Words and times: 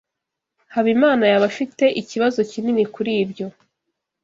Habimana 0.73 1.23
yaba 1.31 1.45
afite 1.51 1.85
ikibazo 2.01 2.39
kinini 2.51 2.83
kuri 2.93 3.11
ibyo. 3.23 3.47